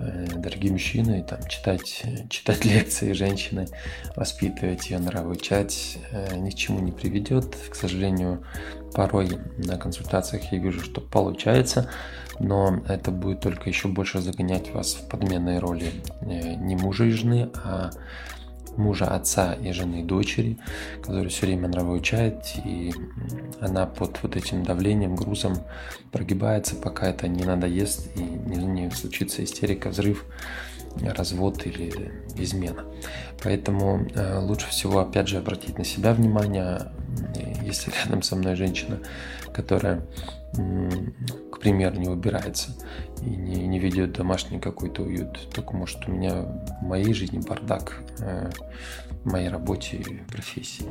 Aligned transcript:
э, 0.00 0.26
дорогие 0.36 0.72
мужчины, 0.72 1.24
там, 1.28 1.40
читать, 1.48 2.04
читать 2.30 2.64
лекции 2.64 3.12
женщины, 3.12 3.68
воспитывать 4.16 4.90
ее, 4.90 4.98
нравоучать 4.98 5.98
э, 6.10 6.36
ни 6.36 6.50
к 6.50 6.54
чему 6.54 6.80
не 6.80 6.92
приведет. 6.92 7.56
К 7.70 7.74
сожалению, 7.74 8.44
порой 8.94 9.38
на 9.58 9.76
консультациях 9.76 10.52
я 10.52 10.58
вижу, 10.58 10.80
что 10.80 11.00
получается, 11.00 11.90
но 12.38 12.82
это 12.88 13.10
будет 13.10 13.40
только 13.40 13.68
еще 13.68 13.88
больше 13.88 14.20
загонять 14.20 14.72
вас 14.72 14.94
в 14.94 15.08
подменные 15.08 15.58
роли 15.58 15.92
не 16.22 16.76
мужа 16.76 17.04
и 17.04 17.10
жены, 17.10 17.50
а 17.64 17.90
мужа, 18.78 19.06
отца 19.06 19.54
и 19.54 19.72
жены 19.72 20.04
дочери, 20.04 20.58
который 21.02 21.28
все 21.28 21.46
время 21.46 21.68
нравоучает, 21.68 22.36
и 22.64 22.92
она 23.60 23.86
под 23.86 24.22
вот 24.22 24.36
этим 24.36 24.62
давлением, 24.62 25.16
грузом 25.16 25.58
прогибается, 26.12 26.76
пока 26.76 27.08
это 27.08 27.28
не 27.28 27.44
надоест, 27.44 28.16
и 28.16 28.20
не, 28.20 28.56
не 28.56 28.90
случится 28.90 29.44
истерика, 29.44 29.90
взрыв, 29.90 30.24
развод 31.02 31.66
или 31.66 32.12
измена. 32.36 32.84
Поэтому 33.42 34.06
э, 34.14 34.38
лучше 34.40 34.68
всего, 34.70 35.00
опять 35.00 35.28
же, 35.28 35.38
обратить 35.38 35.78
на 35.78 35.84
себя 35.84 36.12
внимание, 36.12 36.92
если 37.68 37.92
рядом 38.04 38.22
со 38.22 38.34
мной 38.36 38.56
женщина, 38.56 38.98
которая 39.52 40.02
к 40.52 41.60
примеру, 41.60 41.98
не 41.98 42.08
убирается 42.08 42.70
и 43.20 43.28
не, 43.28 43.66
не 43.66 43.78
ведет 43.78 44.12
домашний 44.12 44.58
какой-то 44.58 45.02
уют. 45.02 45.50
Только 45.52 45.76
может 45.76 46.06
у 46.08 46.12
меня 46.12 46.42
в 46.42 46.82
моей 46.82 47.12
жизни 47.12 47.38
бардак, 47.38 48.00
э, 48.20 48.50
в 49.24 49.30
моей 49.30 49.48
работе 49.48 49.96
и 49.98 50.18
профессии. 50.30 50.86